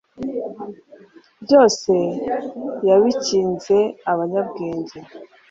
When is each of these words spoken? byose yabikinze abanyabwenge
byose 1.43 1.93
yabikinze 2.87 3.77
abanyabwenge 4.11 4.97